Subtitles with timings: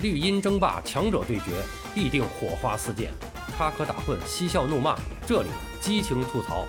[0.00, 1.60] 绿茵争霸，强者对决，
[1.92, 3.10] 必定火花四溅，
[3.56, 5.48] 插科打诨，嬉笑怒骂，这里
[5.80, 6.64] 激情吐槽。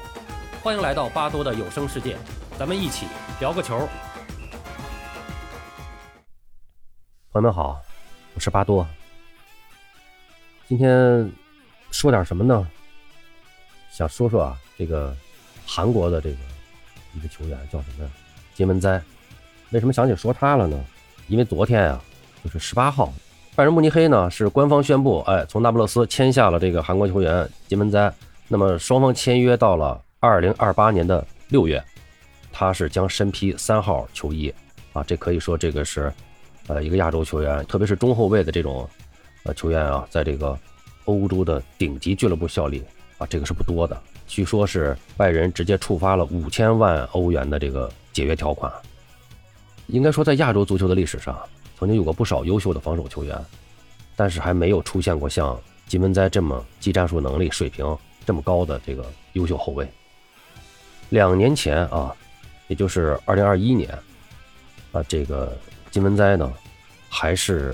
[0.63, 2.18] 欢迎来到巴多的有声世界，
[2.57, 3.05] 咱们一起
[3.39, 3.88] 聊个球。
[7.31, 7.79] 朋友们好，
[8.34, 8.88] 我是巴多。
[10.68, 11.32] 今天
[11.91, 12.68] 说点什么呢？
[13.91, 15.16] 想说说啊，这个
[15.68, 16.38] 韩国的这个
[17.14, 18.11] 一个球员叫什么呀？
[18.55, 19.00] 金文哉。
[19.70, 20.84] 为什么想起说他了呢？
[21.27, 22.02] 因为昨天啊。
[22.41, 23.11] 就是十八号，
[23.59, 28.09] 拜仁慕尼黑呢是官方宣布，哎，从那不勒斯签下了这个韩国球员金门哉。
[28.48, 31.84] 那么双方签约到了二零二八年的六月，
[32.53, 34.50] 他是将身披三号球衣
[34.94, 36.09] 啊，这可以说这个是，
[36.67, 38.90] 呃，一个亚洲球员，特别是中后卫的这种，
[39.44, 40.58] 呃，球员啊，在这个
[41.03, 42.81] 欧洲的顶级俱乐部效力
[43.17, 44.02] 啊，这个是不多的。
[44.26, 48.72] 据说是拜仁直接触发了五千万欧元的这个解约条款。
[49.88, 51.38] 应该说，在亚洲足球的历史上。
[51.79, 53.39] 曾经有过不少优秀的防守球员，
[54.13, 59.88] 但是还没有出现过像金文哉这么技战术能力水平这么高的这个优秀后卫。
[61.08, 62.13] 两年前啊，
[62.67, 63.97] 也就是二零二一年，
[64.91, 65.58] 啊，这个
[65.89, 66.52] 金文哉呢，
[67.08, 67.73] 还是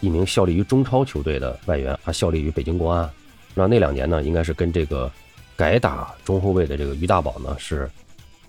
[0.00, 3.10] 一名效力于中超球队的外援，他效力于北京国安。
[3.54, 5.10] 那那两年呢，应该是跟这个
[5.56, 7.90] 改打中后卫的这个于大宝呢是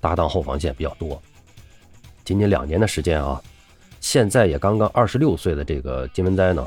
[0.01, 1.19] 搭档后防线比较多。
[2.25, 3.41] 仅仅两年的时间啊。
[3.99, 6.65] 现在也刚刚二十六岁的这个金文哉呢，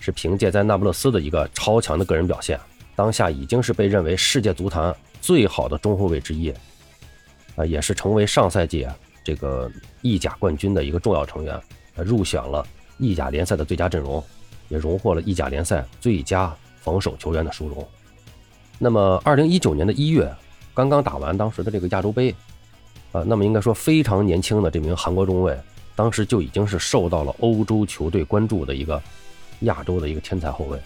[0.00, 2.58] 是凭借在那不勒斯的一个超强的个人表现，
[2.94, 6.52] 当下已经是被认为世界足坛最好的中后卫之一，
[7.56, 9.70] 啊，也是成为上赛季啊这个
[10.02, 11.60] 意甲冠军的一个重要成员，
[11.96, 12.64] 入选了
[12.96, 14.22] 意甲联赛的最佳阵容，
[14.68, 17.86] 也荣获了意甲联赛最佳防守球员的殊荣。
[18.78, 20.32] 那么，二零一九年的一月，
[20.72, 22.32] 刚刚打完当时的这个亚洲杯，
[23.10, 25.58] 啊，那么应该说非常年轻的这名韩国中卫。
[25.98, 29.02] 当时就已经是受到了欧洲球队关注的一个
[29.62, 30.80] 亚洲的一个天才后卫，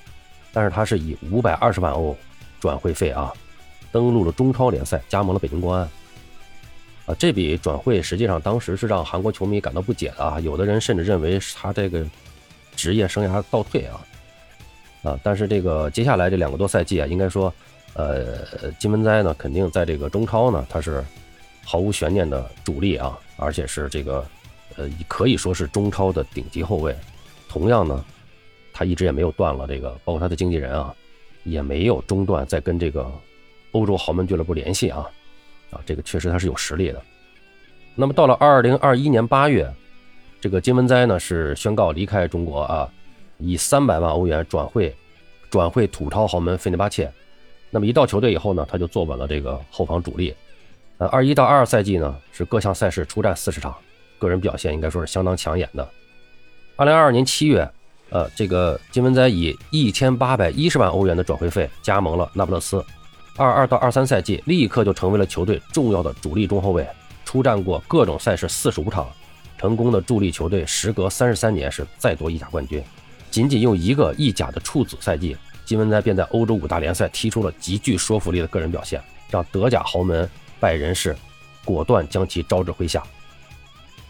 [0.55, 2.17] 但是他是以五百二十万欧
[2.59, 3.31] 转会费啊，
[3.91, 5.87] 登陆了中超联赛，加盟了北京国安。
[7.05, 12.03] 啊，这笔转会实际上当时是让韩国球迷感到不解的啊，有的人甚至认为他这个
[12.75, 14.01] 职业生涯倒退啊，
[15.03, 17.53] 啊，但是这个接下来这两个多赛季啊，应该说，
[17.93, 21.05] 呃，金文哉呢，肯定在这个中超呢，他是
[21.67, 24.27] 毫无悬念的主力啊，而且是这个。
[24.77, 26.95] 呃，可以说是中超的顶级后卫。
[27.49, 28.05] 同样呢，
[28.73, 30.95] 他一直也没有断了这个，包括他的经纪人啊，
[31.45, 33.11] 也没有中断在跟这个
[33.73, 35.07] 欧洲豪门俱乐部联系啊。
[35.71, 37.03] 啊，这个确实他是有实力的。
[37.95, 39.71] 那么到了二零二一年八月，
[40.41, 42.91] 这个金文哉呢是宣告离开中国啊，
[43.39, 44.95] 以三百万欧元转会，
[45.51, 47.13] 转会土超豪门费内巴切。
[47.71, 50.35] 那么一到球队以后呢，他就坐稳了这个后防主力。
[50.99, 53.75] 呃，二一到二二赛季呢是各项赛事出战四十场。
[54.23, 55.87] 个人表现应该说是相当抢眼的。
[56.77, 57.69] 二零二二年七月，
[58.11, 62.85] 呃，这个金文哉以一千八百一十万欧元的转会费加盟了那不勒斯。
[63.37, 66.87] 二二到二三赛季，立刻就成为了球队重要的主力中后卫，
[67.25, 69.09] 出战过各种赛事四十五场，
[69.59, 72.81] 成功的助力球队时隔三十三年是再夺意甲冠军。
[73.31, 80.29] 仅仅用一个意甲的处子赛季，金文哉便在欧洲五大联赛踢出了极具说服力的个人表现，让德甲豪门
[80.61, 81.17] 拜仁是
[81.65, 83.03] 果断将其招至麾下。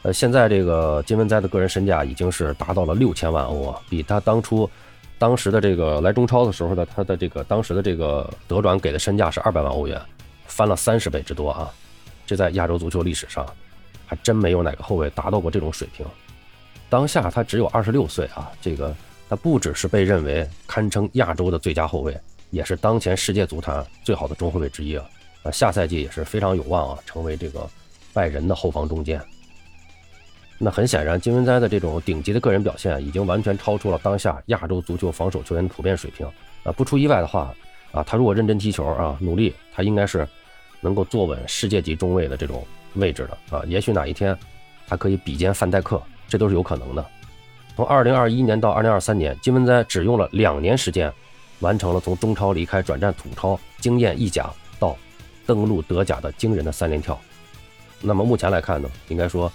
[0.02, 4.68] 呃，现在这个金文哉的个人身价已经是达到了六千万欧啊，比他当初
[5.16, 10.00] 当时的这个来中超的时候的他的这个当时的这个德转给的身价是二百万欧元，
[10.46, 11.70] 翻了三十倍之多啊！
[12.26, 13.46] 这在亚洲足球历史上
[14.04, 16.04] 还真没有哪个后卫达到过这种水平。
[16.90, 18.92] 当下他只有二十六岁啊，这个
[19.28, 22.18] 他不只是被认为堪称亚洲的最佳后卫，
[22.50, 25.04] 也是当前世界足坛最好的中后卫之一啊！
[25.44, 27.64] 啊，下赛季也是非常有望啊，成为这个
[28.12, 29.22] 拜仁的后防中坚。
[30.64, 36.24] 那很显然，金文哉的这种顶级的个人表现已经完全超出了当下亚洲足球防守球员的普遍水平。
[36.62, 37.52] 啊，不出意外的话，
[37.90, 40.24] 啊，他如果认真踢球啊，努力，他应该是
[40.80, 42.64] 能够坐稳世界级中卫的这种
[42.94, 43.64] 位置的啊。
[43.66, 44.38] 也许哪一天，
[44.86, 47.04] 他可以比肩范戴克，这都是有可能的。
[47.74, 51.12] 从2021年到2023年，金文哉只用了两年时间，
[51.58, 54.48] 完成了从中超离开转战土超，惊艳意甲
[54.78, 54.96] 到
[55.44, 57.20] 登陆德甲的惊人的三连跳。
[58.00, 59.52] 那么目前来看呢，应该说。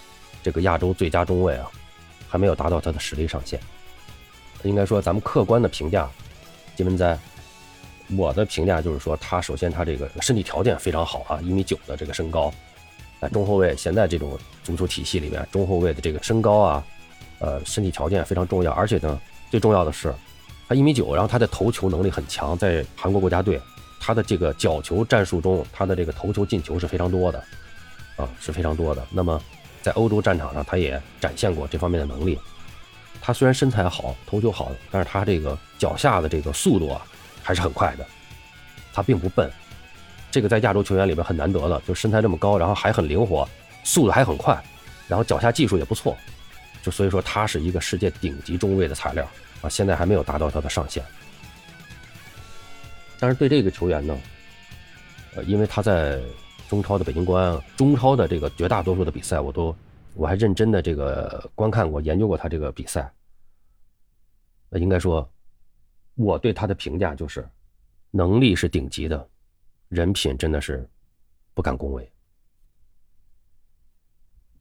[0.48, 1.70] 这个亚洲最佳中卫啊，
[2.26, 3.60] 还没有达到他的实力上限。
[4.64, 6.10] 应该说，咱们客观的评价
[6.74, 7.20] 金文哉，
[8.16, 12.50] 我的评价就是说，他首先他这个身体条件非常好啊，一米九的这个身高。
[13.20, 16.84] 哎，中后卫现在这种足球体系里面，中后卫的这个身高啊，
[17.40, 18.72] 呃，身体条件非常重要。
[18.72, 19.20] 而且呢，
[19.52, 20.16] 最重要的是，
[20.70, 23.60] 他一米九，然后他的头球能力很强，在韩国国家队，
[24.00, 27.44] 他的这个角球战术中，他的这个头球进球是非常多的，
[28.16, 29.06] 啊，是非常多的。
[29.12, 29.42] 那么。
[29.82, 32.38] 在欧洲战场上，他也展现过这方面的能力。
[33.22, 37.02] 他虽然身材好，头球好，但是他这个脚下的这个速度啊
[37.44, 38.06] 还是很快的，
[38.94, 39.52] 他并不笨。
[40.30, 43.48] 这个在亚洲球员里边很难得的，就身材这么高，然后还很灵活，
[43.84, 44.62] 速度还很快，
[45.08, 46.16] 然后脚下技术也不错，
[46.84, 49.28] 就所以说他是一个世界顶级中卫的材料
[49.62, 51.04] 啊，现在还没有达到他的上限。
[53.20, 54.18] 但是对这个球员呢，
[55.36, 56.20] 呃，因为他在
[56.70, 59.76] 中超的北京国安，中超的这个绝大多数的比赛我都
[60.14, 63.12] 我还认真的这个观看过、研究过他这个比赛，
[64.72, 65.30] 应该说，
[66.16, 67.48] 我对他的评价就是
[68.12, 69.28] 能力是顶级的。
[69.90, 70.86] 人品真的是
[71.54, 72.12] 不敢恭维。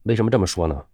[0.05, 0.87] 为什么这么说呢？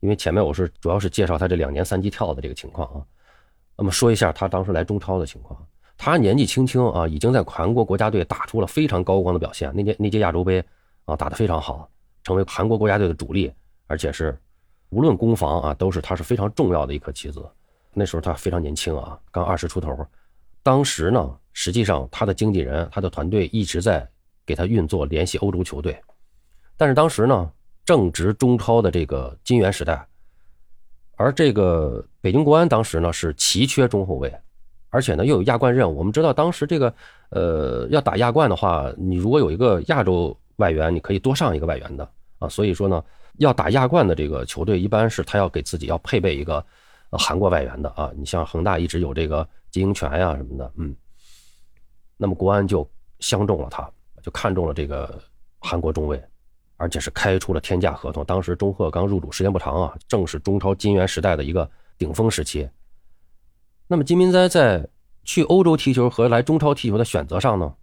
[0.00, 3.06] 因为前面我是主要是介绍他这两年三级跳的这个情况啊。
[3.76, 5.64] 那么说一下他当时来中超的情况。
[5.96, 9.72] 他年纪轻轻啊，已经在韩国国家队打出了非常高光的表现。
[9.74, 10.64] 那届那届亚洲杯
[11.04, 11.88] 啊，打得非常好，
[12.22, 13.52] 成为韩国国家队的主力，
[13.86, 14.38] 而且是
[14.90, 17.44] 无论攻防啊，都是他是非常重要的一颗棋子。
[17.92, 20.06] 那时候他非常年轻啊，刚二十出头。
[20.62, 21.36] 当时呢。
[21.58, 24.06] 实际上，他的经纪人、他的团队一直在
[24.44, 25.98] 给他运作联系欧洲球队，
[26.76, 27.50] 但是当时呢，
[27.82, 30.06] 正值中超的这个金元时代，
[31.16, 34.30] 而这个北京国安当时呢是奇缺中后卫，
[34.90, 35.96] 而且呢又有亚冠任务。
[35.96, 36.92] 我们知道，当时这个
[37.30, 42.48] 呃要打亚冠的话，你如果有一个亚洲外援，你可以多上一个外援的啊。
[42.48, 43.02] 所以说呢，
[43.38, 46.64] 要打亚冠的这个球队，一般是他要给自己要配备一个
[47.10, 48.10] 韩国外援的啊。
[48.16, 50.94] 你像恒大一直有这个金英权呀什么的，嗯。
[52.16, 52.88] 那么国安就
[53.20, 53.86] 相中了他，
[54.22, 55.20] 就看中了这个
[55.58, 56.22] 韩国中卫，
[56.78, 58.24] 而且是开出了天价合同。
[58.24, 61.68] 当时钟赫刚入主时间不长啊，正是中超金元时代的一个
[61.98, 62.66] 顶峰时期。
[63.88, 64.88] 那么金民哉在
[65.24, 67.74] 去欧洲踢球和来中超踢球的选择上呢，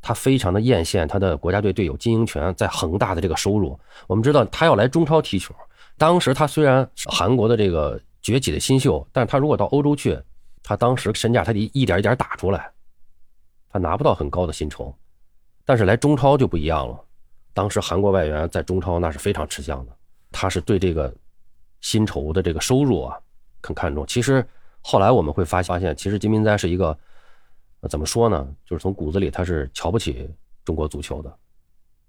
[0.00, 3.78] 他非常的艳羡他的国家队队友金英权在恒大的这个收入。
[4.06, 5.54] 我们知道他要来中超踢球，
[5.96, 10.18] 当时他虽然是韩国的这个崛起的新秀，但是他如果到欧洲去，
[10.62, 12.70] 他当时身价他得一点一点打出来。
[13.68, 14.92] 他拿不到很高的薪酬，
[15.64, 16.98] 但是来中超就不一样了。
[17.52, 19.92] 当时韩国外援在中超那是非常吃香的，
[20.32, 21.12] 他是对这个
[21.80, 23.16] 薪酬的这个收入啊
[23.62, 24.04] 很看重。
[24.06, 24.44] 其实
[24.82, 26.96] 后来我们会发发现，其实金明哉是一个
[27.88, 28.48] 怎么说呢？
[28.64, 30.28] 就是从骨子里他是瞧不起
[30.64, 31.36] 中国足球的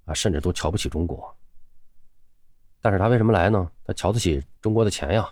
[0.05, 1.33] 啊，甚至都瞧不起中国。
[2.81, 3.69] 但是他为什么来呢？
[3.85, 5.29] 他瞧得起中国的钱呀，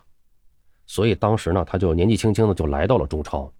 [0.85, 3.51] 所以当时呢，他就年纪轻轻的就来到了中超。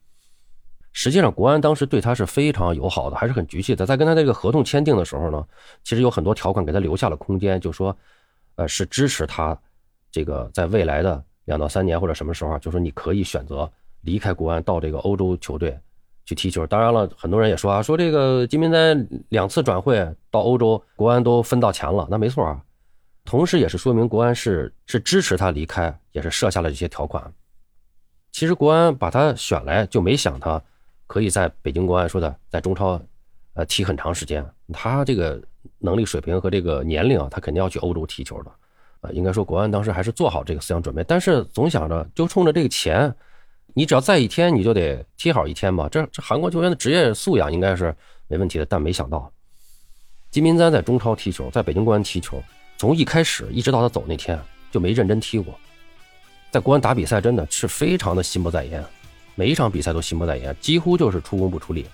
[0.92, 3.86] 实际上，国安当时对他是非常友好的，还是很局气的。
[3.86, 5.48] 在跟他这个合同签订的时候呢，
[5.84, 7.96] 其实有很多条款给他留下了空间，就说，
[8.56, 9.60] 呃，是支持他
[10.12, 13.68] 这个在未来的两到三年或者什么时候，就说你可以选择
[14.01, 15.75] 离开国安到这个欧洲球队
[16.24, 16.66] 去踢球。
[16.68, 18.96] 当然了，很多人也说啊，说这个金明在
[19.30, 19.98] 两次转会
[20.30, 22.63] 到欧洲，国安都分到钱了，那没错啊。
[23.25, 27.34] 同时，也是说明国安是是支持他离开，也是设下了这些条款。
[28.31, 30.62] 其实国安把他选来，就没想他。
[31.07, 33.02] 可以在北京国安说的，在中超，
[33.56, 34.45] 呃，踢很长时间。
[34.72, 35.42] 他这个
[35.80, 38.52] 能力水平和这个年龄啊，他肯定要去欧洲踢球的，
[39.01, 41.04] 啊，应该说国安当时还是做好这个思想准备。
[41.07, 43.13] 但是总想着就冲着这个钱，
[43.74, 45.88] 你只要在一天，你就得踢好一天吧。
[45.90, 47.96] 这这韩国球员的职业素养应该是
[48.28, 48.66] 没问题的。
[48.66, 49.31] 但没想到，
[50.31, 52.44] 金明哉在中超踢球，在北京国安踢球，
[52.78, 54.40] 从一开始一直到他走那天
[54.72, 55.57] 就没认真踢过，
[56.52, 58.83] 在国安打比赛真的是非常的心不在焉。
[59.35, 61.85] 每一场比赛都心不在焉，几乎就是出工不出力，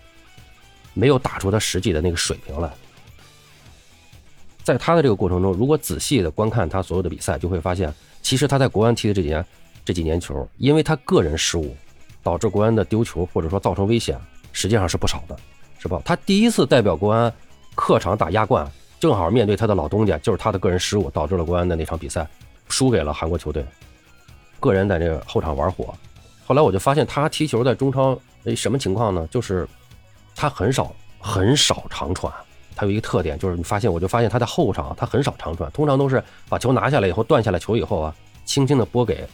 [0.95, 2.73] 没有打出他实际的那个水平来。
[4.65, 7.93] 在他的这个过程中，如果仔细的观看他所有的比赛，就会发现，
[8.23, 9.45] 其实他在国安踢的这几年
[9.85, 11.77] 这几年球，因为他个人失误，
[12.23, 14.19] 导致国安的丢球或者说造成危险，
[14.51, 15.37] 实际上是不少的，
[15.77, 16.01] 是吧？
[16.03, 17.31] 他第一次代表国安
[17.75, 18.67] 客场打亚冠，
[18.99, 22.27] 正好面对他的老东家，就是他的个人失误导致了国安的那场比赛
[22.67, 23.63] 输给了韩国球队，
[24.59, 25.93] 个人在这个后场玩火。
[26.43, 29.27] 后来我就发现他踢球在中超，哎，什么情况呢？
[29.29, 29.67] 就是
[30.35, 32.33] 他很少很少长传。
[32.75, 39.25] 他有一个特点，就是你发现，我就发现他在后场他很少长传，通常都是把球拿下来以后断下来球以后啊，轻轻的拨给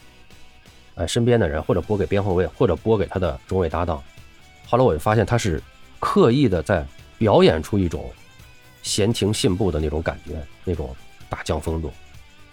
[0.94, 4.02] 哎身边的人，或者拨给边后卫，或者拨给他的中卫搭档。
[4.66, 5.62] 后来我就发现他是
[5.98, 6.86] 刻意的在
[7.18, 8.10] 表演出一种
[8.82, 10.94] 闲庭信步的那种感觉，那种
[11.28, 11.92] 大将风度。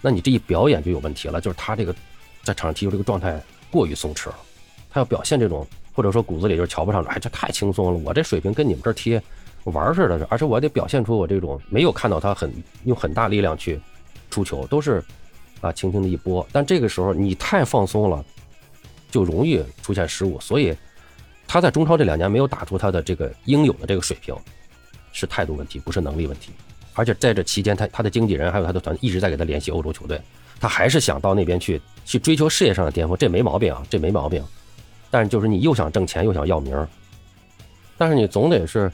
[0.00, 1.94] 那你这一表演就有问题了，就是他这个
[2.42, 4.36] 在场上踢球这个状态过于松弛了。
[4.90, 9.20] 他要表现这种，或者说骨子里就瞧不上，哎，这太轻松了，我这水平跟你们这儿踢
[9.64, 12.52] 玩似的，而且我得表现出我这种没有看到他很
[12.84, 13.80] 用很大力量去
[14.30, 15.02] 出球，都是
[15.60, 16.46] 啊轻轻的一拨。
[16.50, 18.24] 但这个时候你太放松了，
[19.10, 20.40] 就容易出现失误。
[20.40, 20.74] 所以
[21.46, 24.34] 他在中超这两年没有打出他的这个应有的这个水平，
[25.12, 26.52] 是态度问题，不是能力问题。
[26.94, 30.20] 而且在这期间，他他的经纪人还有他的团队一直在给他联系欧洲球队，
[30.58, 34.44] 他还是想到那边去去追求事业上的巅峰，这没毛病啊，这没毛病。
[35.10, 36.86] 但是就是你又想挣钱又想要名，
[37.96, 38.90] 但是你总得是，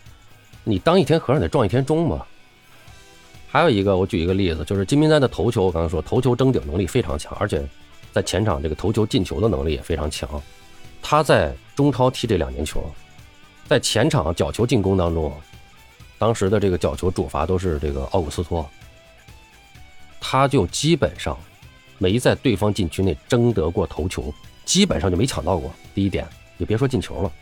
[0.69, 2.27] 你当一天和尚得撞一天钟嘛。
[3.49, 7.65] 还有一个，我举一个例子，就是金明哉的头球，我刚才说头球争顶能力非常强，而且
[8.13, 10.29] 在前场这个头球进球的能力也非常强。
[11.01, 12.85] 他在中超踢这两年球，
[13.69, 15.33] 在前场角球进攻当中，
[16.19, 18.69] 当时的这个角球主罚都是这个奥古斯托，
[20.21, 21.39] 他就基本上
[21.97, 25.73] 没在对方禁区内争得过头球，基本上就没抢到过。
[25.95, 26.27] 第一点，
[26.59, 27.33] 也别说进球了，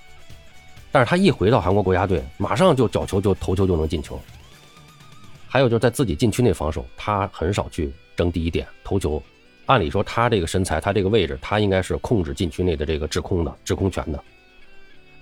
[0.94, 4.16] 但是他一回到韩国国家队，马上就角球就头球就能进球。
[5.48, 9.20] 还有就是在自己禁区内防守，他很少去争第一点头球。
[9.66, 14.22] 按理说他这个身材，他这个位置，他应该是控制禁区内的这个制空的制空权的。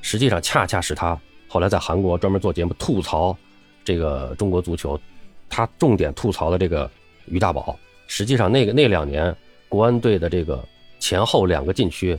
[0.02, 3.34] 实际上，恰恰是他后来在韩国专门做节目吐槽
[3.82, 5.00] 这个中国足球，
[5.48, 6.90] 他重点吐槽的这个
[7.24, 7.74] 于大宝。
[8.08, 9.34] 实际上，那个那两年
[9.70, 10.62] 国安队的这个
[10.98, 12.18] 前后两个禁区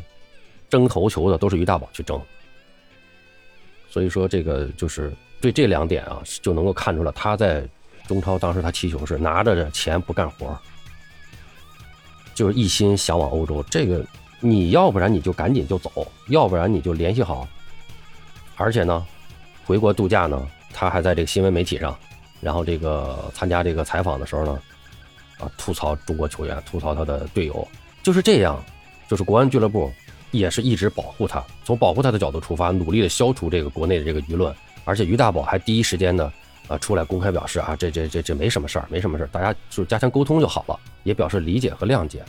[0.71, 2.19] 争头球的都是于大宝去争。
[3.93, 7.63] 所以说，这个就是对这两点啊，就能够看出来他在。
[8.05, 10.59] 中超当时他踢球是拿着钱不干活，
[12.35, 13.63] 就是一心想往欧洲。
[13.69, 14.05] 这个
[14.41, 17.47] 你要不然你就赶紧就走，要不然你就联系好。
[18.57, 19.07] 而且呢，
[19.63, 21.97] 回国度假呢，他还在这个新闻媒体上，
[22.41, 24.59] 然后这个参加这个采访的时候呢，
[25.39, 27.65] 啊，吐槽中国球员，吐槽他的队友，
[28.03, 28.61] 就是这样。
[29.07, 29.89] 就是国安俱乐部
[30.33, 34.53] 也是一直保护他，从保护他的角度出发，努力的消除这个国内的这个舆论。
[34.83, 36.29] 而且于大宝还第一时间呢。
[36.69, 42.23] 啊，出来公开表示啊，这这这这没什么事儿，没什么事儿，大家就是加强沟通就好了，也表示理解和谅解。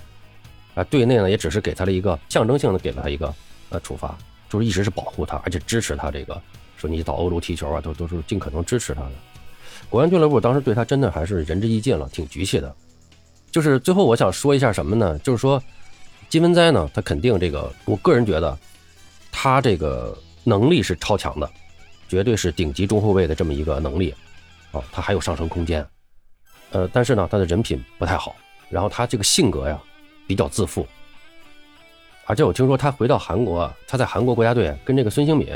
[0.74, 3.32] 啊，队内呢也只是给他了一个象征性的给了他一个
[3.68, 4.18] 呃处罚，
[4.50, 6.42] 就是一直是保护他，而且支持他这个
[6.76, 9.12] 说你到欧洲踢球啊，都都是尽可能支持他的。
[9.88, 12.74] 国安俱乐部当时对他真的还是仁至义尽了，挺局气的。
[13.52, 15.16] 就是最后我想说一下什么呢？
[15.20, 15.62] 就是说
[16.34, 18.58] 金文哉呢，他肯定这个，我个人觉得
[19.30, 21.48] 他这个能力是超强的，
[22.08, 24.12] 绝对是顶级中后卫的这么一个能力。
[24.72, 25.86] 啊，他还有上升空间，
[26.72, 28.34] 呃，但是呢，他的人品不太好，
[28.68, 29.80] 然后他这个性格呀，
[30.26, 30.84] 比较自负，
[32.24, 35.46] 而且我听说他回到韩国，他在韩国国家队跟这个孙兴敏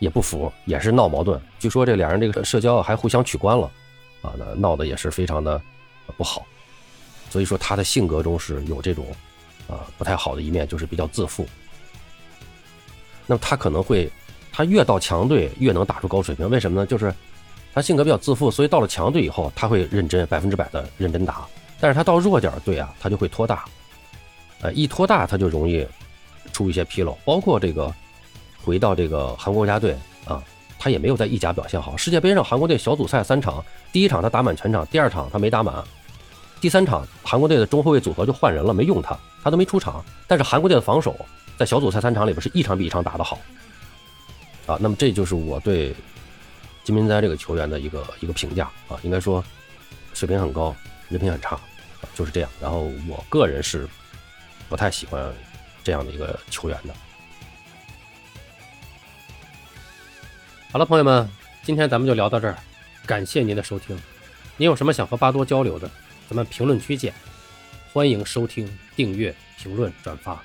[0.00, 3.70] 也不服，也是闹矛盾，据说这俩人这个社交还互相取关了，
[4.20, 5.62] 啊，那闹得也是非常的
[6.16, 6.44] 不好，
[7.30, 9.06] 所以说他的性格中是有这种
[9.68, 11.46] 啊不太好的一面，就是比较自负。
[13.26, 14.10] 那么他可能会，
[14.52, 16.86] 他越到强队越能打出高水平，为什么呢？
[16.86, 17.12] 就是。
[17.74, 21.46] 他性格比较自负，所以到了强队以后，他会认真百分之百的认真打。
[21.80, 23.64] 但是他到弱点队啊，他就会拖大，
[24.60, 25.86] 呃，一拖大他就容易
[26.52, 27.16] 出一些纰漏。
[27.24, 27.90] 包括这个
[28.62, 30.44] 回到这个韩国国家队啊，
[30.78, 31.96] 他也没有在意甲表现好。
[31.96, 35.82] 世界杯上韩国队小组赛三场，第一场他打满全场，第二场他没打满，
[36.62, 40.02] 第三场韩国队的中后卫组合就换人了，没用他，他都没出场。
[40.26, 41.14] 但是韩国队的防守
[41.58, 43.38] 在小组赛三场里边是一场比一场打得好
[44.66, 44.78] 啊。
[44.80, 45.94] 那么这就是我对。
[46.84, 49.44] 金明哉这个球员的一个一个评价啊，应该说
[50.14, 50.74] 水平很高，
[51.08, 51.56] 人品很差，
[52.12, 52.50] 就是这样。
[52.60, 53.88] 然后我个人是
[54.68, 55.32] 不太喜欢
[55.84, 56.92] 这样的一个球员的。
[60.72, 61.30] 好了，朋友们，
[61.62, 62.58] 今天咱们就聊到这儿，
[63.06, 63.96] 感谢您的收听。
[64.56, 65.88] 您有什么想和巴多交流的，
[66.32, 67.12] 咱们评论区见。
[67.92, 70.42] 欢迎收听、订阅、评论、转发，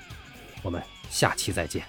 [0.62, 1.82] 我们下期再见。